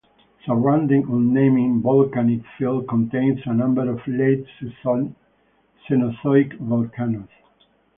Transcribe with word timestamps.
Surrounding 0.47 1.03
Unnamed 1.03 1.83
volcanic 1.83 2.41
field 2.57 2.87
contains 2.87 3.39
a 3.45 3.53
number 3.53 3.87
of 3.87 3.99
late-Cenozoic 4.07 5.13
volcanoes. 6.59 7.27